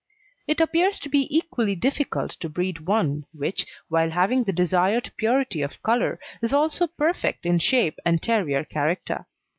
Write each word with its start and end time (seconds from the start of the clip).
It 0.47 0.59
appears 0.59 0.97
to 1.01 1.09
be 1.09 1.27
equally 1.29 1.75
difficult 1.75 2.31
to 2.39 2.49
breed 2.49 2.87
one 2.87 3.25
which, 3.33 3.67
while 3.87 4.09
having 4.09 4.45
the 4.45 4.51
desired 4.51 5.11
purity 5.15 5.61
of 5.61 5.83
colour, 5.83 6.19
is 6.41 6.51
also 6.51 6.87
perfect 6.87 7.45
in 7.45 7.59
shape 7.59 7.99
and 8.03 8.19
terrier 8.19 8.63
character. 8.65 9.27